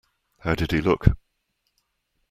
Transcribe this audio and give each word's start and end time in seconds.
How 0.39 0.55
did 0.55 0.71
he 0.71 0.81
look? 0.81 1.05